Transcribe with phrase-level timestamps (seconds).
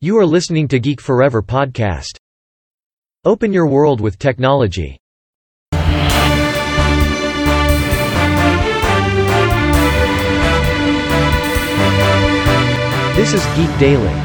[0.00, 2.18] You are listening to Geek Forever podcast.
[3.24, 5.00] Open your world with technology.
[13.18, 14.16] This is Geek Daily.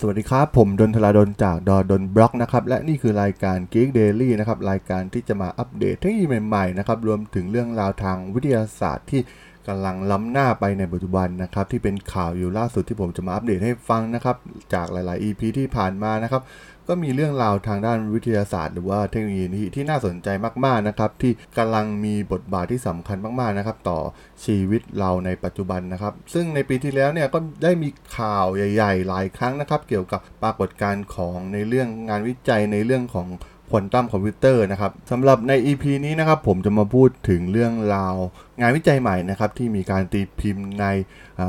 [0.00, 9.20] สวัสดีครับ ผม ด.ดล จาก ด.ดล็อกนะครับ และนี่คือรายการ Geek Daily นะครับ รายการที่จะมาอัปเดตเทคโนโลยีใหม่ ๆ นะครับ รวมถึงเรื่องราวทางวิทยาศาสตร์ที่
[9.68, 14.36] กำลังล้ำหน้าไปในปัจจุบันนะครับ ที่เป็นข่าวอยู่ล่าสุดที่ผมจะมาอัปเดตให้ฟังนะครับ
[14.74, 16.42] จากหลาย ๆ EP ที่ผ่านมานะครับ
[16.88, 20.28] ก็มีเรื่องราวทางด้านวิทยาศาสตร์ หรือว่าเทคโนโลยีที่ที่น่าสนใจ
[20.64, 23.98] มาก ๆ นะครับ ที่กำลังมีบทบาทที่สำคัญมาก ๆ นะครับ ต่อ
[24.44, 27.88] ชีวิตเราในปัจจุบันนะครับ ซึ่งในปีที่แล้วเนี่ยก็ได้มี
[28.18, 33.28] ข่าวใหญ่ ๆ หลายครั้งนะครับ เกี่ยวกับปรากฏการณ์ของในเรื่องงานวิจัยในเรื่องของ
[33.70, 38.14] ควอนตัมคอมพิวเตอร์นะครับสำหรับใน EP นี้นะครับผมจะมาพูดถึงเรื่องราว
[38.60, 40.86] งานวิจัยใหม่นะครับที่มีการตีพิมพ์ใน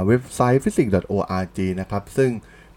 [0.07, 2.31] เว็บไซต์ physics.org นะครับซึ่ง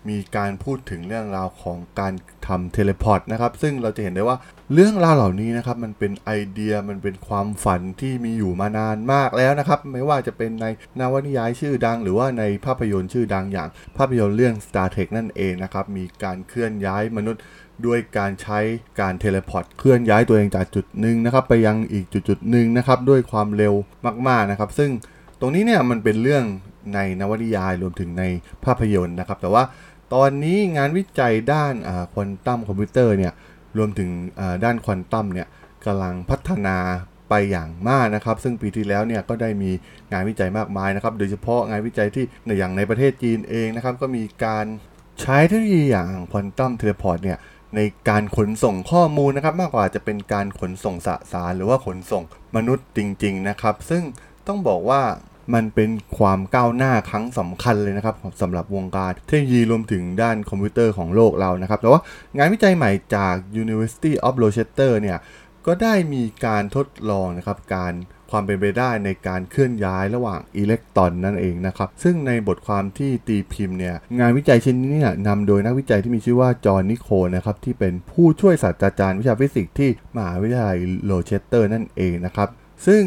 [0.09, 2.13] มีการพูดถึงเรื่องราวของการ
[2.47, 4.37] ทำ teleport นะครับ ซึ่งเราจะเห็นได้ว่า
[4.75, 10.67] เรื่องราวเหล่านี้นะครับ มันเป็นไอเดียมันเป็นความฝันที่มีอยู่มานานมากแล้วนะครับ ไม่ว่าจะเป็นใน
[11.01, 17.43] นวนิยายชื่อดัง หรือว่าในภาพยนตร์ชื่อดังอย่าง ภาพยนตร์เรื่อง Star Trek นั่นเองนะครับ มีการเคลื่อนย้ายมนุษย์
[17.87, 18.59] ด้วยการใช้
[19.01, 23.75] การ teleport เคลื่อนย้ายตัวเองจากจุดหนึ่งนะครับ ไปยังอีกจุดจุดหนึ่งนะครับ ด้วยความเร็ว
[24.29, 24.91] มากๆนะครับ ซึ่ง
[25.41, 26.45] ตรงนี้เนี่ยมันเป็นเรื่อง
[26.95, 28.25] ในนวนิยายรวมถึงใน
[28.65, 29.63] ภาพยนตร์นะครับ แต่ว่า
[30.15, 31.75] ตอนนี้งานวิจัยด้าน
[32.15, 33.33] ควอนตัมคอมพิวเตอร์เนี่ย
[33.79, 34.11] รวมถึง
[34.65, 35.47] ด้านควอนตัมเนี่ย
[35.87, 36.77] กำลังพัฒนา
[37.29, 39.71] ไปอย่างมากนะครับ ซึ่งปีที่แล้วเนี่ยก็ได้มี
[40.13, 44.67] งานวิจัยมากมายนะครับ โดยเฉพาะงานวิจัยที่ในอย่างในประเทศจีนเองนะครับ ก็มีการ
[45.21, 47.39] ใช้เทคโนโลยีอย่าง quantum teleport เนี่ย
[47.77, 52.23] ในการขนส่งข้อมูลนะครับ มากกว่าจะเป็นการขนส่งสสารหรือว่าขนส่ง
[52.57, 54.03] มนุษย์จริง ๆ นะครับ ซึ่ง
[54.47, 55.03] ต้องบอกว่า
[55.55, 62.01] มันเป็นความก้าวหน้าครั้งสำคัญเลยนะครับสำหรับวงการเทคโนโลยีรวมถึงด้านคอมพิวเตอร์ของโลกเรานะครับ แต่ว่า
[62.37, 65.19] งานวิจัยใหม่จาก University of Rochester เนี่ย
[65.67, 67.95] ก็ได้มีการทดลองนะครับการ
[68.31, 82.49] ความเป็นไปได้ในการเคลื่อนย้ายระหว่างอิเล็กตรอนนั่นเองนะครับ ซึ่งในบทความที่ตีพิมพ์เนี่ยงานวิจัยชิ้นนี้เนี่ยนำโดยนักวิจัยที่มีชื่อว่าจอห์นนิโคลนะครับที่เป็นผู้ช่วยศาสตราจารย์วิชาฟิสิกส์ที่มหาวิทยาลัยโรเชสเตอร์นั่นเองนะครับ
[82.87, 83.03] ซึ่ง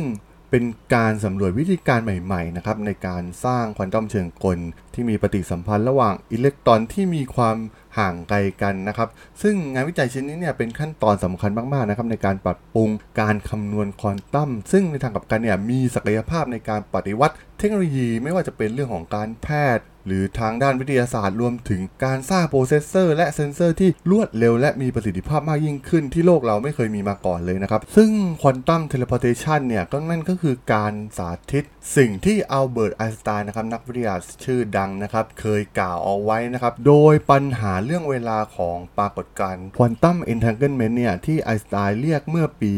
[0.55, 4.59] เป็นการสำรวจวิธีการใหม่ ๆ นะครับ ในการสร้างควอนตัมเชิงกล
[4.93, 7.57] ที่มีปฏิสัมพันธ์ระหว่างอิเล็กตรอนที่มีความ
[7.97, 9.09] ห่างไกลกันนะครับ
[9.41, 12.89] ซึ่งงานวิจัยชิ้นนี้เนี่ยเป็นขั้นตอนสำคัญมากๆนะครับในการปรับปรุง
[13.21, 19.47] การคำนวณควอนตัม ซึ่งในทางกลับกันเนี่ยมีศักยภาพในการปฏิวัติเทคโนโลยีไม่ว่าจะเป็นเรื่องของการแพ
[19.77, 28.09] ทย์ หรือทางด้านวิทยาศาสตร์รวมถึงการสร้างโปรเซสเซอร์และเซนเซอร์ที่รวดเร็วและมีประสิทธิภาพมากยิ่งขึ้นที่โลกเราไม่เคยมีมาก่อนเลยนะครับ ซึ่ง
[28.41, 31.63] quantum teleportation เนี่ยก็นั่นก็คือการสาธิต
[31.97, 42.71] สิ่งที่อัลเบิร์ตไอน์สไตน์นะครับนักวิทยาศาสตร์ชื่อดังนะครับเคยกล่าวเอาไว้นะครับโดยปัญหาเรื่องเวลาของปรากฏการณ์ quantum entanglement เนี่ยที่ไอน์สไตน์เรียกเมื่อปี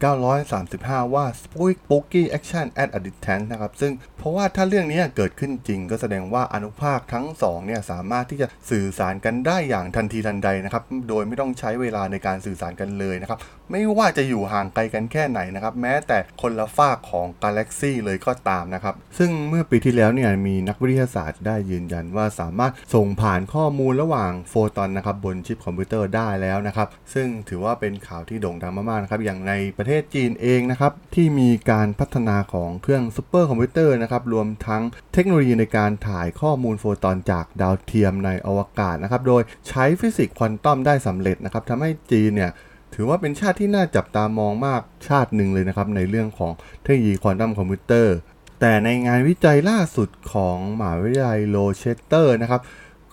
[0.00, 13.38] 1935 ว่า spooky action at a distance นะครับซึ่งเพราะว่าถ้าเรื่องนี้เกิดขึ้นจริง ก็แสดงว่าอนุภาคทั้งสองเนี่ยสามารถที่จะสื่อสารกันได้อย่างทันทีทันใดนะครับ โดยไม่ต้องใช้เวลาในการสื่อสารกันเลยนะครับ
[13.70, 34.82] ไม่ว่าจะอยู่ห่างไกลกันแค่ไหนนะครับ แม้แต่คนละฟากของกาแล็กซี่เลยก็ตามนะครับ ซึ่งเมื่อปีที่แล้วเนี่ยมีนักวิทยาศาสตร์ได้ยืนยันว่าสามารถส่งผ่านข้อมูลระหว่างโฟตอนนะครับบนชิปคอมพิวเตอร์ได้แล้วนะครับ ซึ่งถือว่าเป็นข่าวที่โด่งดังมากๆนะครับ อย่างในประเทศจีนเองนะครับที่มีการพัฒนาของเครื่องซูเปอร์คอมพิวเตอร์นะครับรวมทั้ง
[35.12, 42.50] เทคโนโลยีในการถ่ายข้อมูลโฟตอนจากดาวเทียมในอวกาศนะครับโดยใช้ฟิสิกส์ควอนตัมได้สำเร็จนะครับทำให้จีนเนี่ย
[42.94, 46.52] ถือว่าเป็นชาติที่น่าจับตามองมากชาติหนึ่งเลยนะครับในเรื่องของ
[46.82, 48.16] เทคโนโลยีควอนตัมคอมพิวเตอร์
[48.60, 52.60] แต่ในงานวิจัยล่าสุดของมหาวิทยาลัยโรเชสเตอร์นะครับ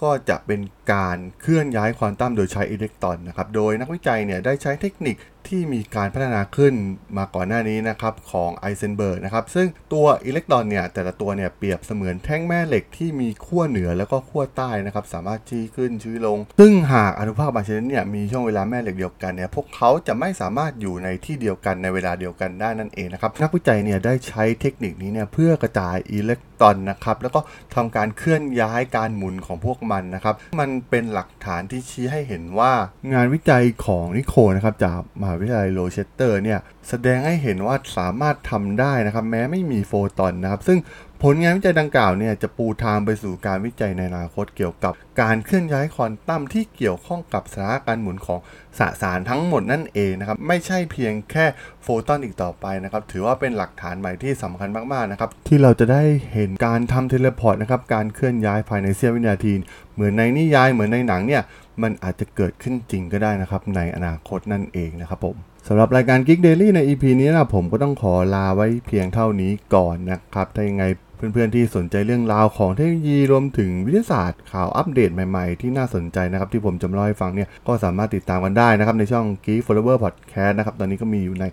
[0.02, 0.62] ก็จะเป็น
[0.94, 5.16] การเคลื่อนย้ายควอนตัมโดยใช้อิเล็กตรอนนะครับ โดยนักวิจัยเนี่ยได้ใช้เทคนิค
[5.50, 6.74] ที่มีการพัฒนาขึ้น
[7.18, 27.40] มาก่อนหน้านี้นะครับของไฮเซนเบิร์กนะครับซึ่งตัวอิเล็กตรอนเนี่ยแต่ละตัวเนี่ยเปรียบเสมือนแท่งแม่เหล็กที่มีขั้วเหนือแล้วก็ขั้วใต้นะครับสามารถชี้ขึ้นชี้ลง ซึ่งหากอนุภาคบางชนิดเนี่ยมีช่วงเวลาแม่เหล็กเดียวกันเนี่ยพวกเขาจะไม่สามารถอยู่ในที่เดียวกันในเวลาเดียวกันได้นั่นเองนะครับนักวิจัยเนี่ยได้ใช้เทคนิคนี้เนี่ยเพื่อกระจายอิเล็กตรอนนะครับแล้วก็
[27.76, 32.72] ทำการเคลื่อนย้ายการหมุนของพวกมันนะครับมันเป็นหลักฐานที่ชี้ให้เห็นว่า
[33.14, 36.60] งานวิจัยของนิโคนะครับจากมหาวิทยาลัยโรเชสเตอร์เนี่ย
[36.90, 40.80] แสดงให้เห็นว่าสามารถทำได้นะครับแม้ไม่มีโฟตอนนะครับ ซึ่ง
[41.24, 48.40] ผลงานวิจัยดังกล่าวเนี่ยจะปูทางไปสู่การวิจัยในอนาคตเกี่ยวกับการเคลื่อนย้ายควอนตัมที่เกี่ยวข้องกับสถานการหมุนของ
[48.80, 51.46] สสารทั้งหมดนั่นเองนะครับไม่ใช่เพียงแค่
[51.84, 56.04] โฟตอนอีกต่อไปนะครับถือว่าเป็นหลักฐานใหม่ที่สำคัญมากๆนะครับที่เราจะได้
[56.34, 59.54] เห็นการทำ teleport นะครับการเคลื่อนย้ายภายในเสี้ยววินาที
[59.94, 61.44] เหมือนในนิยายเหมือนในหนังเนี่ย
[61.84, 65.36] มันอาจจะเกิดขึ้นจริงก็ได้นะครับ ในอนาคตนั่นเองนะครับผม
[65.68, 70.86] สำหรับรายการ Geek Daily ใน EP นี้นะผมก็ต้องขอลาไว้เพียงเท่านี้ก่อนนะครับ ถ้ายังไง
[71.16, 81.46] เพื่อนๆที่สนใจเรื่องราวของเทคโนโลยีรวมถึงวิทยาศาสตร์ข่าวอัปเดตใหม่ๆ ที่น่าสนใจนะครับ ที่ผมจะเล่าให้ฟังเนี่ยก็สามารถติดตามกันได้นะครับ ในช่อง Geek Forever Podcast นะครับ ตอนนี้ก็มีอยู่ใน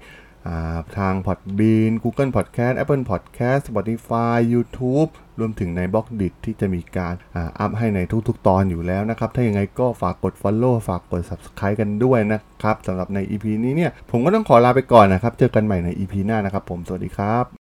[0.98, 5.10] ทาง Podbean Google Podcast Apple Podcast Spotify YouTube
[5.40, 17.61] รวมถึงในบล็อกดิที่จะมีการอัพให้ในทุกๆ ตอนอยู่แล้วนะครับ ถ้าอย่างไงก็ฝากกด Follow ฝากกด Subscribe กันด้วยนะครับสำหรับใน EP นี้เนี่ย ผมก็ต้องขอลาไปก่อนนะครับ เจอกันใหม่ใน EP หน้านะครับผม สวัสดีครับ